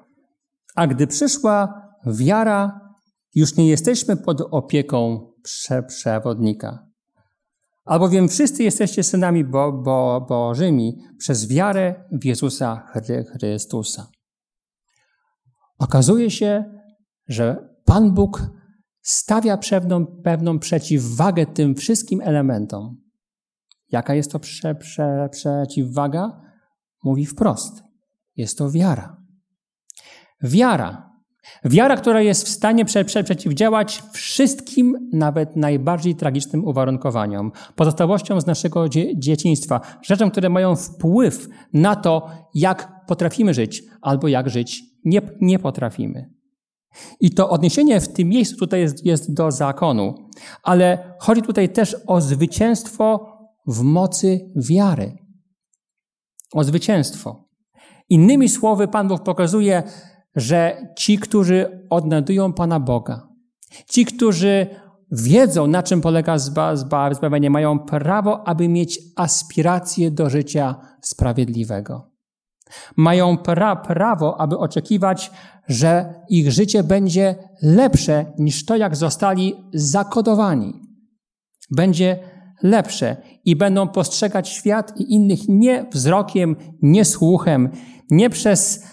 [0.76, 2.80] A gdy przyszła wiara,
[3.36, 6.91] już nie jesteśmy pod opieką prze przewodnika.
[7.92, 12.88] Albowiem wszyscy jesteście synami bo, bo, Bożymi przez wiarę w Jezusa
[13.38, 14.08] Chrystusa.
[15.80, 16.64] Okazuje się,
[17.28, 18.52] że Pan Bóg
[19.02, 22.98] stawia pewną, pewną przeciwwagę tym wszystkim elementom.
[23.90, 26.42] Jaka jest to prze, prze, przeciwwaga?
[27.04, 27.84] Mówi wprost.
[28.36, 29.18] Jest to wiara.
[30.44, 31.11] Wiara.
[31.66, 38.46] Wiara, która jest w stanie prze, prze, przeciwdziałać wszystkim, nawet najbardziej tragicznym uwarunkowaniom, pozostałościom z
[38.46, 44.84] naszego dzie, dzieciństwa, rzeczom, które mają wpływ na to, jak potrafimy żyć albo jak żyć
[45.06, 46.30] nie, nie potrafimy.
[47.20, 50.30] I to odniesienie w tym miejscu tutaj jest, jest do zakonu,
[50.64, 53.28] ale chodzi tutaj też o zwycięstwo
[53.68, 55.18] w mocy wiary.
[56.54, 57.50] O zwycięstwo.
[58.10, 59.84] Innymi słowy, Pan Bóg pokazuje,
[60.36, 63.28] że ci, którzy odnajdują Pana Boga,
[63.90, 64.68] ci, którzy
[65.12, 66.38] wiedzą, na czym polega
[67.12, 72.12] zbawienie, mają prawo, aby mieć aspiracje do życia sprawiedliwego.
[72.96, 75.32] Mają pra prawo, aby oczekiwać,
[75.68, 80.74] że ich życie będzie lepsze niż to, jak zostali zakodowani.
[81.72, 82.20] Będzie
[82.64, 87.70] lepsze i będą postrzegać świat i innych nie wzrokiem, nie słuchem,
[88.10, 88.86] nie przez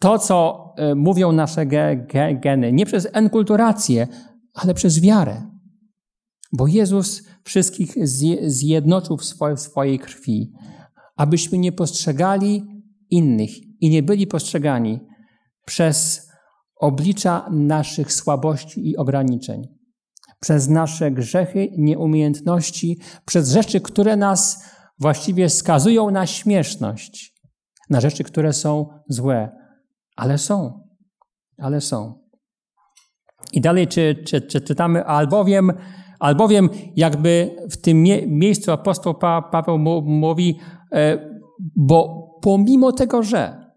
[0.00, 1.66] to, co e, mówią nasze
[2.42, 4.08] geny, nie przez enkulturację,
[4.54, 5.42] ale przez wiarę.
[6.52, 7.94] Bo Jezus wszystkich
[8.42, 10.52] zjednoczył w swojej krwi,
[11.16, 12.66] abyśmy nie postrzegali
[13.10, 15.00] innych i nie byli postrzegani
[15.66, 16.28] przez
[16.76, 19.62] oblicza naszych słabości i ograniczeń,
[20.40, 24.64] przez nasze grzechy, nieumiejętności, przez rzeczy, które nas
[24.98, 27.34] właściwie skazują na śmieszność,
[27.90, 29.59] na rzeczy, które są złe,
[30.20, 30.80] ale są,
[31.58, 32.14] ale są.
[33.52, 35.72] I dalej czy, czy, czy czytamy, albowiem,
[36.18, 40.58] albowiem jakby w tym mie miejscu apostoł pa Paweł mówi,
[40.92, 41.18] e,
[41.76, 43.70] bo pomimo tego, że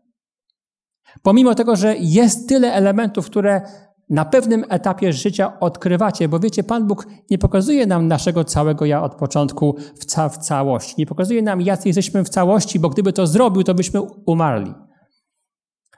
[1.21, 3.61] pomimo tego, że jest tyle elementów, które
[4.09, 9.03] na pewnym etapie życia odkrywacie, bo wiecie, Pan Bóg nie pokazuje nam naszego całego ja
[9.03, 10.95] od początku w, ca w całości.
[10.97, 14.73] Nie pokazuje nam, jacy jesteśmy w całości, bo gdyby to zrobił, to byśmy umarli.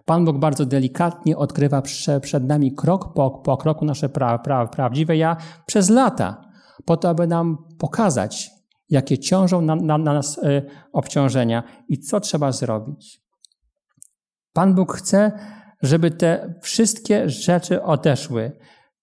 [0.05, 4.67] Pan Bóg bardzo delikatnie odkrywa prze, przed nami krok po, po kroku nasze pra, pra,
[4.67, 6.41] prawdziwe ja przez lata,
[6.85, 8.51] po to, aby nam pokazać,
[8.89, 13.21] jakie ciążą na, na, na nas y, obciążenia i co trzeba zrobić.
[14.53, 15.31] Pan Bóg chce,
[15.81, 18.51] żeby te wszystkie rzeczy odeszły.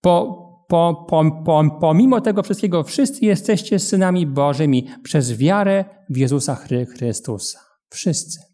[0.00, 6.54] Po, po, po, po, pomimo tego wszystkiego, wszyscy jesteście synami Bożymi przez wiarę w Jezusa
[6.96, 7.58] Chrystusa.
[7.88, 8.51] Wszyscy.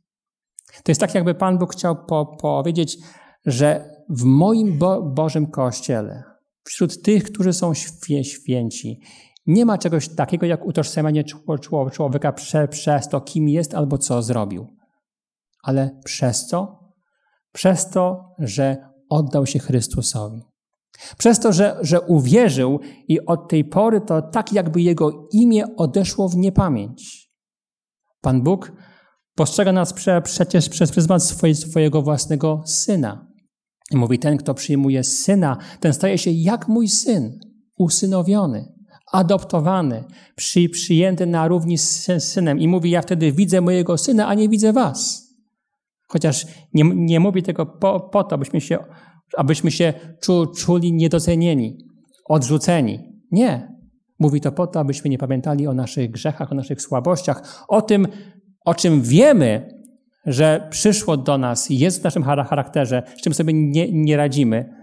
[0.84, 2.98] To jest tak, jakby Pan Bóg chciał po, powiedzieć,
[3.46, 6.22] że w moim Bo Bożym Kościele,
[6.64, 9.00] wśród tych, którzy są świe, święci,
[9.46, 11.24] nie ma czegoś takiego jak utożsamianie
[11.92, 12.32] człowieka
[12.68, 14.66] przez to, kim jest albo co zrobił.
[15.62, 16.78] Ale przez co?
[17.52, 18.76] Przez to, że
[19.10, 20.42] oddał się Chrystusowi.
[21.18, 26.28] Przez to, że, że uwierzył i od tej pory to tak, jakby jego imię odeszło
[26.28, 27.30] w niepamięć.
[28.20, 28.72] Pan Bóg
[29.38, 33.27] postrzega nas prze, przecież przez pryzmat swoje, swojego własnego syna.
[33.90, 37.38] I mówi: Ten, kto przyjmuje syna, ten staje się jak mój syn,
[37.79, 38.79] usynowiony
[39.12, 40.05] adoptowany,
[40.37, 42.59] przy, przyjęty na równi z synem.
[42.59, 45.29] I mówi, ja wtedy widzę mojego syna, a nie widzę was.
[46.09, 48.79] Chociaż nie, nie mówi tego po, po to, abyśmy się,
[49.37, 51.79] abyśmy się czu, czuli niedocenieni,
[52.24, 52.98] odrzuceni.
[53.31, 53.79] Nie.
[54.18, 58.09] Mówi to po to, abyśmy nie pamiętali o naszych grzechach, o naszych słabościach, o tym,
[58.68, 59.78] o czym wiemy,
[60.26, 64.74] że przyszło do nas, jest w naszym charakterze, z czym sobie nie, nie radzimy.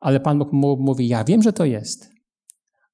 [0.00, 2.10] Ale Pan Bóg mówi, ja wiem, że to jest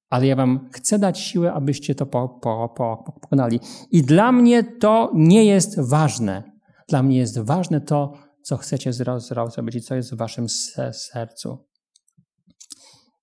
[0.09, 3.59] ale ja wam chcę dać siłę, abyście to po, po, po, pokonali.
[3.91, 6.43] I dla mnie to nie jest ważne.
[6.89, 10.49] Dla mnie jest ważne to, co chcecie zrobić i co jest w waszym
[10.93, 11.67] sercu.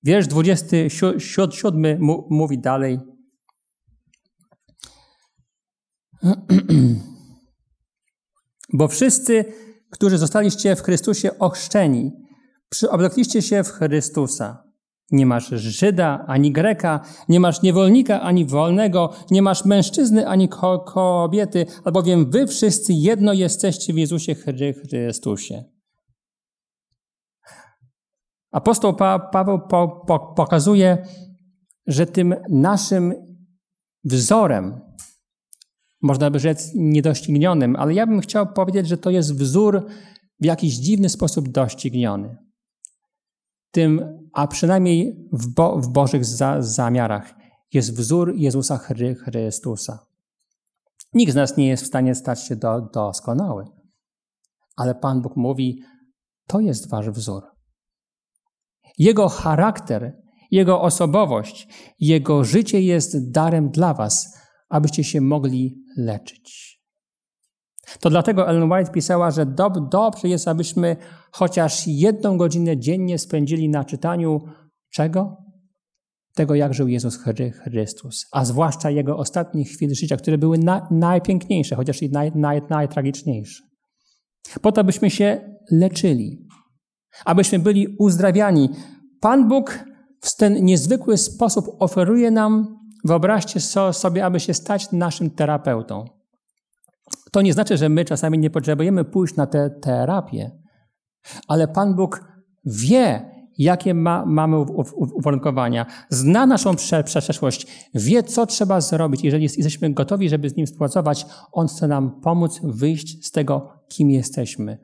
[0.03, 1.99] Wiersz 27
[2.31, 2.99] mówi dalej.
[8.75, 9.45] Bo wszyscy,
[9.91, 12.13] którzy zostaliście w Chrystusie ochrzczeni,
[12.69, 14.65] przyoblekliście się w Chrystusa.
[15.11, 20.79] Nie masz Żyda ani Greka, nie masz niewolnika ani wolnego, nie masz mężczyzny ani ko
[20.79, 25.65] kobiety, albowiem wy wszyscy jedno jesteście w Jezusie Chrystusie.
[28.53, 31.07] Apostoł pa Paweł po po pokazuje,
[31.87, 33.15] że tym naszym
[34.05, 34.81] wzorem,
[36.05, 39.87] można by rzec niedoścignionym, ale ja bym chciał powiedzieć, że to jest wzór
[40.41, 42.37] w jakiś dziwny sposób dościgniony.
[43.71, 47.35] Tym, a przynajmniej w, bo, w Bożych za, zamiarach,
[47.73, 49.99] jest wzór Jezusa Chry, Chrystusa.
[51.13, 53.65] Nikt z nas nie jest w stanie stać się do, doskonały,
[54.77, 55.83] ale Pan Bóg mówi:
[56.47, 57.43] To jest wasz wzór.
[58.99, 60.17] Jego charakter,
[60.51, 61.69] jego osobowość,
[62.01, 64.44] jego życie jest darem dla was,
[64.75, 66.79] abyście się mogli leczyć.
[68.01, 70.97] To dlatego Ellen White pisała, że dob dobrze jest, abyśmy
[71.33, 74.41] chociaż jedną godzinę dziennie spędzili na czytaniu
[74.93, 75.37] czego?
[76.35, 77.19] Tego, jak żył Jezus
[77.65, 82.63] Chrystus, a zwłaszcza Jego ostatnich chwil życia, które były na najpiękniejsze, chociaż i naj naj
[82.71, 83.65] najtragiczniejsze.
[84.63, 86.49] Po to, abyśmy się leczyli,
[87.25, 88.69] abyśmy byli uzdrawiani.
[89.21, 89.85] Pan Bóg
[90.21, 93.61] w ten niezwykły sposób oferuje nam, wyobraźcie
[93.93, 96.05] sobie, aby się stać naszym terapeutą.
[97.33, 100.51] To nie znaczy, że my czasami nie potrzebujemy pójść na tę terapię,
[101.49, 102.25] ale Pan Bóg
[102.65, 104.57] wie, jakie ma, mamy
[105.15, 109.25] uwarunkowania, zna naszą przeszłość, wie, co trzeba zrobić.
[109.25, 114.11] Jeżeli jesteśmy gotowi, żeby z Nim współpracować, On chce nam pomóc wyjść z tego, kim
[114.11, 114.79] jesteśmy,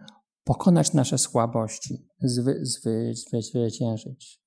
[0.44, 4.39] pokonać nasze słabości, zwy, zwy, zwyciężyć.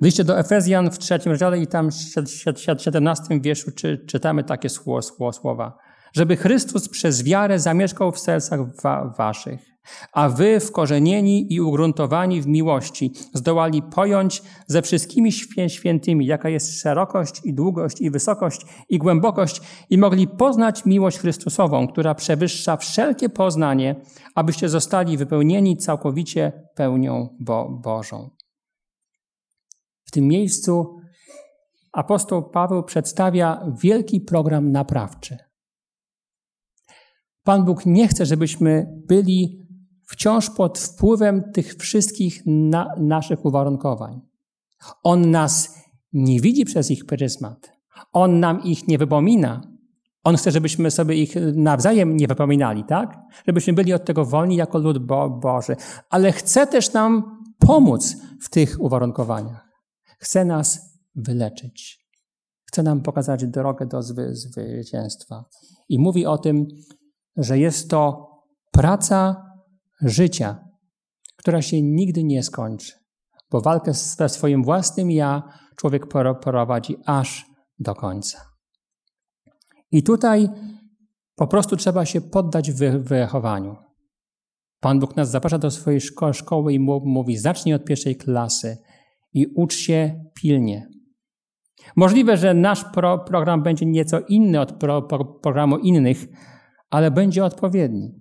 [0.00, 5.78] Wyjście do Efezjan w trzecim rozdziale i tam w 17 wierszu czy, czytamy takie słowa
[6.16, 9.60] żeby Chrystus przez wiarę zamieszkał w sercach wa waszych,
[10.12, 15.32] a wy wkorzenieni i ugruntowani w miłości zdołali pojąć ze wszystkimi
[15.68, 21.88] świętymi, jaka jest szerokość i długość i wysokość i głębokość i mogli poznać miłość Chrystusową,
[21.88, 23.96] która przewyższa wszelkie poznanie,
[24.34, 28.30] abyście zostali wypełnieni całkowicie pełnią Bo Bożą.
[30.16, 30.96] Tym miejscu
[31.92, 35.38] apostoł Paweł przedstawia wielki program naprawczy.
[37.42, 39.66] Pan Bóg nie chce, żebyśmy byli
[40.06, 44.20] wciąż pod wpływem tych wszystkich na, naszych uwarunkowań.
[45.02, 45.74] On nas
[46.12, 47.72] nie widzi przez ich pryzmat.
[48.12, 49.60] On nam ich nie wypomina.
[50.24, 53.18] On chce, żebyśmy sobie ich nawzajem nie wypominali, tak?
[53.46, 55.76] Żebyśmy byli od tego wolni jako lud Bo Boży.
[56.10, 59.65] Ale chce też nam pomóc w tych uwarunkowaniach.
[60.16, 62.06] Chce nas wyleczyć.
[62.64, 65.44] Chce nam pokazać drogę do zwy zwycięstwa.
[65.88, 66.66] I mówi o tym
[67.36, 68.30] że jest to
[68.72, 69.42] praca
[70.00, 70.64] życia,
[71.36, 72.92] która się nigdy nie skończy,
[73.50, 75.42] bo walkę ze swoim własnym ja
[75.76, 76.06] człowiek
[76.42, 77.46] prowadzi aż
[77.78, 78.40] do końca.
[79.90, 80.48] I tutaj
[81.34, 83.76] po prostu trzeba się poddać wychowaniu.
[84.80, 88.78] Pan Bóg nas zaprasza do swojej szko szkoły i mówi: zacznij od pierwszej klasy
[89.36, 90.88] i ucz się pilnie.
[91.96, 96.26] Możliwe, że nasz pro program będzie nieco inny od pro pro programu innych,
[96.90, 98.14] ale będzie odpowiedni.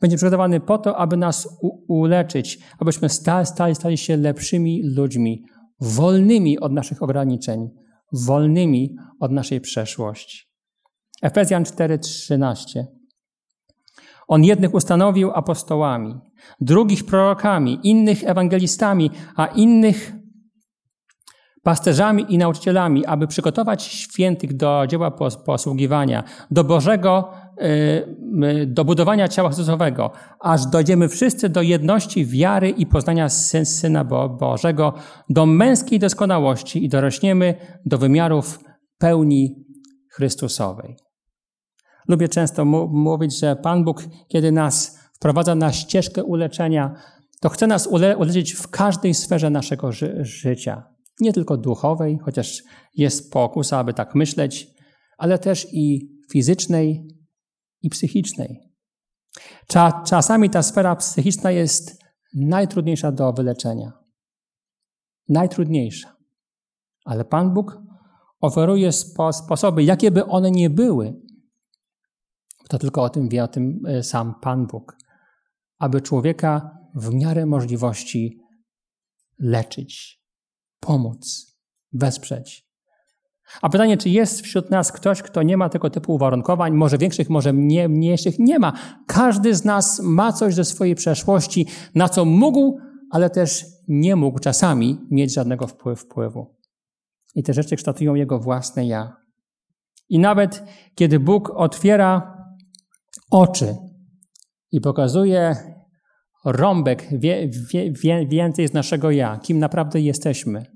[0.00, 1.48] Będzie przygotowany po to, aby nas
[1.88, 5.44] uleczyć, abyśmy stali, stali, stali się lepszymi ludźmi,
[5.80, 7.70] wolnymi od naszych ograniczeń,
[8.12, 10.38] wolnymi od naszej przeszłości.
[11.22, 12.84] Efezjan 4:13.
[14.28, 16.14] On jednych ustanowił apostołami,
[16.60, 20.23] drugich prorokami, innych ewangelistami, a innych
[21.64, 25.10] pasterzami i nauczycielami, aby przygotować świętych do dzieła
[25.44, 27.28] posługiwania, do Bożego
[27.62, 34.04] Y, do budowania ciała Chrystusowego, aż dojdziemy wszyscy do jedności wiary i poznania Syna
[34.38, 34.94] Bożego,
[35.28, 37.54] do męskiej doskonałości i dorośniemy
[37.86, 38.60] do wymiarów
[38.98, 39.64] pełni
[40.10, 40.96] Chrystusowej.
[42.08, 46.94] Lubię często mówić, że Pan Bóg, kiedy nas wprowadza na ścieżkę uleczenia,
[47.40, 50.93] to chce nas ule uleczyć w każdej sferze naszego ży życia.
[51.20, 52.62] Nie tylko duchowej, chociaż
[52.94, 54.66] jest pokusa, aby tak myśleć,
[55.18, 57.08] ale też i fizycznej,
[57.82, 58.60] i psychicznej.
[60.06, 62.04] Czasami ta sfera psychiczna jest
[62.34, 63.92] najtrudniejsza do wyleczenia.
[65.28, 66.16] Najtrudniejsza.
[67.04, 67.78] Ale Pan Bóg
[68.40, 71.14] oferuje spo sposoby, jakie by one nie były.
[72.68, 74.96] To tylko o tym wie o tym e, sam Pan Bóg.
[75.78, 78.40] Aby człowieka w miarę możliwości
[79.38, 80.23] leczyć,
[80.86, 81.46] pomóc,
[81.92, 82.64] wesprzeć.
[83.62, 87.30] A pytanie, czy jest wśród nas ktoś, kto nie ma tego typu uwarunkowań, może większych,
[87.30, 88.38] może mniej, mniejszych?
[88.38, 88.72] Nie ma.
[89.06, 92.78] Każdy z nas ma coś ze swojej przeszłości, na co mógł,
[93.10, 95.66] ale też nie mógł czasami mieć żadnego
[95.96, 96.56] wpływu.
[97.34, 99.16] I te rzeczy kształtują jego własne ja.
[100.08, 100.64] I nawet
[100.94, 102.38] kiedy Bóg otwiera
[103.30, 103.76] oczy
[104.72, 105.56] i pokazuje
[106.44, 107.48] rąbek wie,
[108.02, 110.73] wie, więcej z naszego ja, kim naprawdę jesteśmy,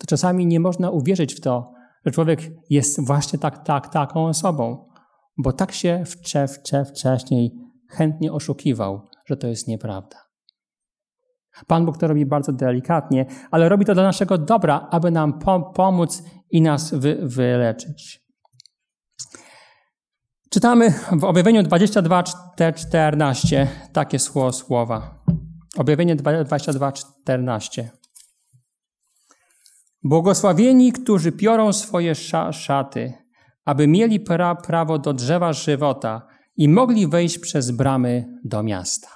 [0.00, 1.72] to czasami nie można uwierzyć w to,
[2.06, 2.40] że człowiek
[2.70, 4.88] jest właśnie tak, tak, taką osobą,
[5.38, 7.52] bo tak się wcze, wcze, wcześniej
[7.88, 10.16] chętnie oszukiwał, że to jest nieprawda.
[11.66, 15.38] Pan Bóg to robi bardzo delikatnie, ale robi to dla naszego dobra, aby nam
[15.74, 18.20] pomóc i nas wy, wyleczyć.
[20.50, 25.24] Czytamy w objawieniu 22:14 takie słowa.
[25.76, 27.99] Objawienie 22:14.
[30.02, 32.14] Błogosławieni, którzy piorą swoje
[32.52, 33.12] szaty,
[33.64, 36.26] aby mieli pra prawo do drzewa żywota
[36.56, 39.08] i mogli wejść przez bramy do miasta.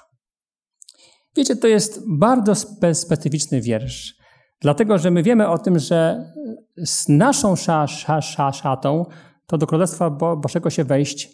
[1.35, 4.15] Wiecie, to jest bardzo spe specyficzny wiersz,
[4.61, 6.31] dlatego że my wiemy o tym, że
[6.77, 7.87] z naszą sza,
[8.21, 9.05] sza, szatą
[9.47, 11.29] to do Królestwa Bo Bożego się wejść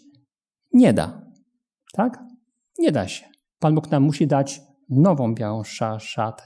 [0.72, 1.22] nie da.
[1.92, 2.18] Tak?
[2.78, 3.26] Nie da się.
[3.58, 6.44] Pan Bóg nam musi dać nową białą sza, szatę.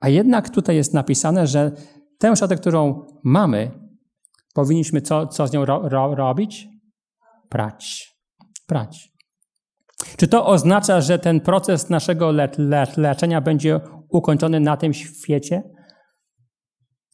[0.00, 1.72] A jednak tutaj jest napisane, że
[2.18, 3.70] tę szatę, którą mamy,
[4.54, 6.68] powinniśmy co, co z nią ro, ro, robić?
[7.48, 8.14] Prać.
[8.66, 9.12] Prać.
[10.16, 15.62] Czy to oznacza, że ten proces naszego le, le, leczenia będzie ukończony na tym świecie?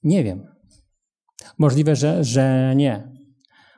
[0.03, 0.47] Nie wiem.
[1.59, 3.13] Możliwe, że, że nie.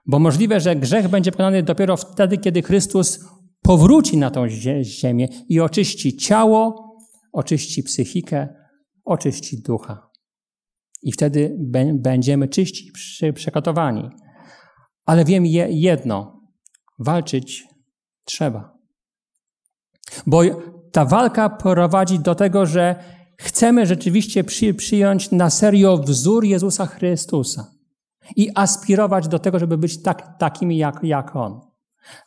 [0.07, 3.25] Bo możliwe, że grzech będzie pokonany dopiero wtedy, kiedy Chrystus
[3.63, 4.49] powróci na tą
[4.83, 6.91] ziemię i oczyści ciało,
[7.33, 8.49] oczyści psychikę,
[9.05, 10.06] oczyści ducha.
[11.03, 11.57] I wtedy
[11.95, 12.93] będziemy czyści,
[13.35, 14.11] przekotowani.
[15.07, 16.41] Ale wiem jedno:
[16.99, 17.65] walczyć
[18.25, 18.77] trzeba.
[20.27, 20.43] Bo
[20.93, 22.97] ta walka prowadzi do tego, że
[23.39, 24.45] chcemy rzeczywiście
[24.77, 27.71] przyjąć na serio wzór Jezusa Chrystusa
[28.37, 31.61] i aspirować do tego, żeby być tak, takimi jak, jak On.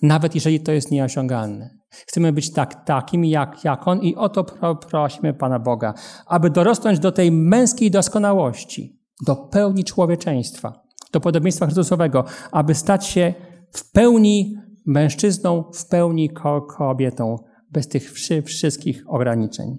[0.01, 1.69] Nawet jeżeli to jest nieosiągalne.
[1.89, 5.93] Chcemy być tak, takimi jak, jak On i o to pro, prosimy Pana Boga,
[6.25, 13.33] aby dorosnąć do tej męskiej doskonałości, do pełni człowieczeństwa, do podobieństwa Chrystusowego, aby stać się
[13.71, 14.55] w pełni
[14.85, 16.29] mężczyzną, w pełni
[16.77, 17.37] kobietą,
[17.71, 18.13] bez tych
[18.43, 19.77] wszystkich ograniczeń.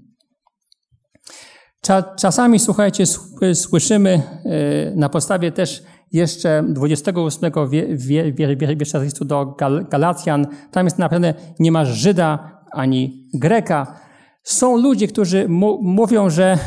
[2.17, 3.05] Czasami, słuchajcie,
[3.55, 5.83] słyszymy e, na podstawie też
[6.13, 7.53] jeszcze 28
[8.77, 9.57] wiersza listu do
[9.91, 14.01] Galacjan, tam jest napisane, nie ma Żyda ani Greka.
[14.43, 15.47] Są ludzie, którzy
[15.81, 16.59] mówią, że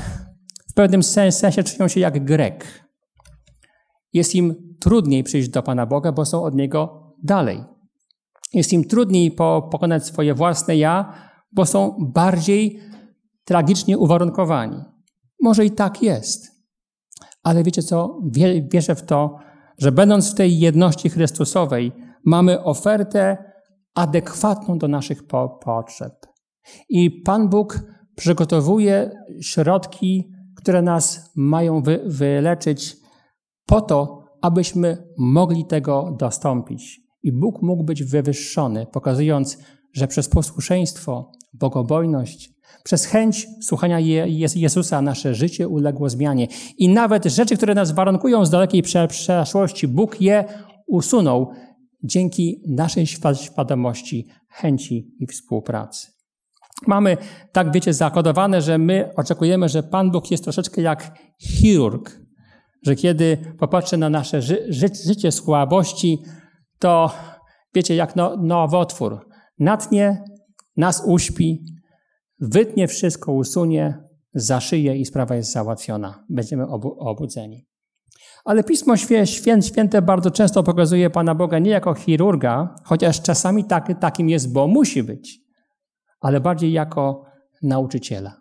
[0.71, 2.89] w pewnym sensie czują się jak Grek.
[4.13, 7.63] Jest im trudniej przyjść do Pana Boga, bo są od Niego dalej.
[8.53, 11.13] Jest im trudniej po, pokonać swoje własne ja,
[11.51, 12.79] bo są bardziej
[13.45, 14.83] tragicznie uwarunkowani.
[15.41, 16.53] Może i tak jest.
[17.43, 18.19] Ale wiecie co?
[18.71, 19.35] Wierzę w to,
[19.77, 21.91] że będąc w tej jedności Chrystusowej,
[22.25, 23.37] mamy ofertę
[23.95, 26.13] adekwatną do naszych po potrzeb.
[26.89, 27.79] I Pan Bóg
[28.15, 32.95] przygotowuje środki, które nas mają wy wyleczyć
[33.65, 37.01] po to, abyśmy mogli tego dostąpić.
[37.23, 39.57] I Bóg mógł być wywyższony, pokazując,
[39.93, 42.53] że przez posłuszeństwo, bogobojność,
[42.84, 43.99] przez chęć słuchania
[44.55, 46.47] Jezusa nasze życie uległo zmianie.
[46.77, 50.45] I nawet rzeczy, które nas warunkują z dalekiej przeszłości, Bóg je
[50.88, 51.51] usunął
[52.03, 56.07] dzięki naszej świadomości, chęci i współpracy.
[56.88, 57.17] Mamy,
[57.51, 62.19] tak wiecie, zakodowane, że my oczekujemy, że Pan Bóg jest troszeczkę jak chirurg,
[62.86, 66.23] że kiedy popatrzy na nasze ży ży życie słabości,
[66.79, 67.11] to
[67.75, 69.27] wiecie, jak no nowotwór.
[69.59, 70.23] Natnie,
[70.77, 71.63] nas uśpi,
[72.43, 76.23] wytnie wszystko, usunie, zaszyje i sprawa jest załatwiona.
[76.29, 77.65] Będziemy obu obudzeni.
[78.45, 78.97] Ale Pismo
[79.61, 84.67] Święte bardzo często pokazuje Pana Boga nie jako chirurga, chociaż czasami tak, takim jest, bo
[84.67, 85.39] musi być,
[86.19, 87.25] ale bardziej jako
[87.61, 88.37] nauczyciela.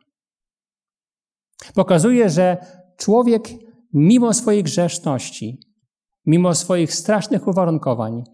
[1.75, 2.57] Pokazuje, że
[2.97, 3.49] człowiek
[3.93, 5.61] mimo swojej grzeszności,
[6.27, 8.25] mimo swoich strasznych uwarunkowań,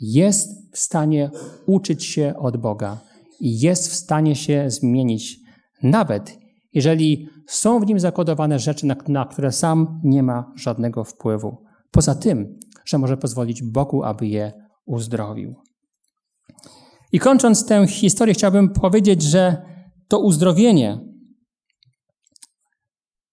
[0.00, 1.30] jest w stanie
[1.66, 3.09] uczyć się od Boga
[3.40, 5.36] jest w stanie się zmienić,
[5.82, 6.38] nawet
[6.72, 11.64] jeżeli są w nim zakodowane rzeczy, na, na które sam nie ma żadnego wpływu.
[11.90, 14.52] Poza tym, że może pozwolić Bogu, aby je
[14.86, 15.54] uzdrowił.
[17.12, 19.62] I kończąc tę historię, chciałbym powiedzieć, że
[20.08, 21.10] to uzdrowienie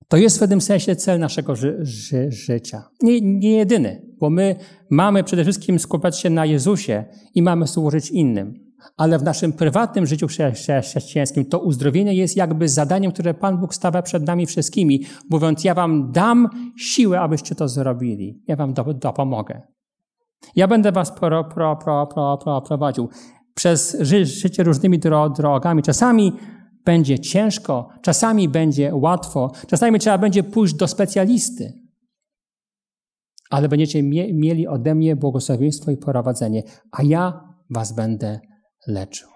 [0.08, 2.84] To jest w pewnym sensie cel naszego ży ży życia.
[3.02, 4.56] Nie, nie jedyny, bo my
[4.90, 7.06] mamy przede wszystkim skupiać się na Jezusie
[7.36, 8.67] i mamy służyć innym.
[8.98, 14.02] Ale w naszym prywatnym życiu chrześcijańskim to uzdrowienie jest jakby zadaniem, które Pan Bóg stawia
[14.02, 18.44] przed nami wszystkimi, mówiąc: Ja wam dam siłę, abyście to zrobili.
[18.48, 19.62] Ja wam dopomogę.
[20.56, 23.10] Ja będę was pro, pro, pro, pro, pro, prowadził
[23.54, 25.84] przez ży życie różnymi dro drogami.
[25.84, 26.34] Czasami
[26.86, 31.74] będzie ciężko, czasami będzie łatwo, czasami trzeba będzie pójść do specjalisty.
[33.50, 38.40] Ale będziecie mie mieli ode mnie błogosławieństwo i prowadzenie, a ja was będę
[38.88, 39.30] leczył.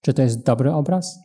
[0.00, 1.18] Czy to jest dobry obraz?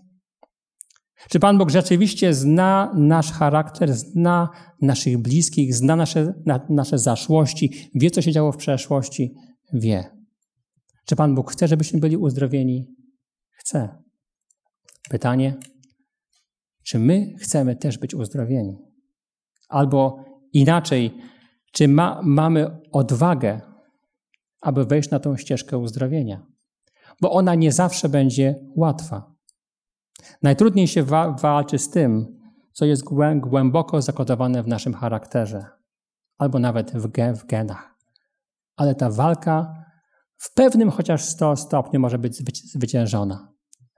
[1.29, 4.49] Czy Pan Bóg rzeczywiście zna nasz charakter, zna
[4.81, 9.33] naszych bliskich, zna nasze, na, nasze zaszłości, wie, co się działo w przeszłości?
[9.73, 10.03] Wie.
[11.05, 12.87] Czy Pan Bóg chce, żebyśmy byli uzdrowieni?
[13.51, 14.03] Chce.
[15.09, 15.57] Pytanie,
[16.83, 18.77] czy my chcemy też być uzdrowieni?
[19.69, 20.23] Albo
[20.53, 21.17] inaczej,
[21.73, 23.61] czy ma, mamy odwagę,
[24.61, 26.45] aby wejść na tą ścieżkę uzdrowienia?
[27.21, 29.35] Bo ona nie zawsze będzie łatwa.
[30.41, 32.39] Najtrudniej się wa walczy z tym,
[32.73, 33.03] co jest
[33.35, 35.65] głęboko zakodowane w naszym charakterze,
[36.37, 37.95] albo nawet w, gen w genach.
[38.75, 39.85] Ale ta walka
[40.37, 42.37] w pewnym chociaż stopniu może być
[42.73, 43.53] zwyciężona.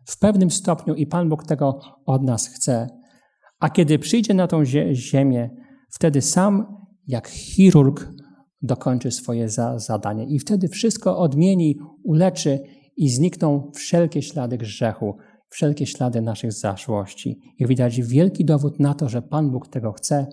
[0.05, 2.88] W pewnym stopniu i Pan Bóg tego od nas chce.
[3.59, 5.49] A kiedy przyjdzie na tą ziemię,
[5.89, 8.07] wtedy sam jak chirurg
[8.62, 10.26] dokończy swoje za zadanie.
[10.26, 12.59] I wtedy wszystko odmieni, uleczy
[12.97, 15.18] i znikną wszelkie ślady grzechu,
[15.49, 17.39] wszelkie ślady naszych zaszłości.
[17.59, 20.28] I widać wielki dowód na to, że Pan Bóg tego chce,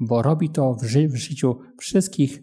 [0.00, 2.42] bo robi to w, ży w życiu wszystkich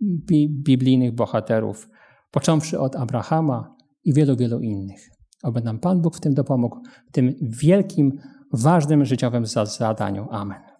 [0.00, 1.88] bi biblijnych bohaterów,
[2.30, 5.10] począwszy od Abrahama i wielu, wielu innych.
[5.42, 8.12] Oby nam Pan Bóg w tym dopomógł, w tym wielkim,
[8.52, 10.26] ważnym życiowym zadaniu.
[10.30, 10.71] Amen.